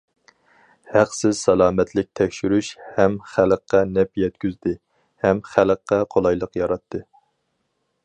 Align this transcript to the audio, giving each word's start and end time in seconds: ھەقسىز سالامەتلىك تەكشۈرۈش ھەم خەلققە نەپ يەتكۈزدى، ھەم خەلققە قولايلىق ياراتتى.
ھەقسىز 0.93 1.41
سالامەتلىك 1.47 2.09
تەكشۈرۈش 2.21 2.71
ھەم 2.97 3.19
خەلققە 3.35 3.83
نەپ 3.93 4.25
يەتكۈزدى، 4.25 4.77
ھەم 5.27 5.47
خەلققە 5.55 6.05
قولايلىق 6.17 6.63
ياراتتى. 6.65 7.09